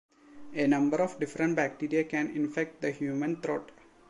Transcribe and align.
A 0.55 0.65
number 0.65 0.97
of 0.99 1.19
different 1.19 1.55
bacteria 1.55 2.03
can 2.03 2.31
infect 2.35 2.81
the 2.81 2.89
human 2.89 3.39
throat. 3.39 3.71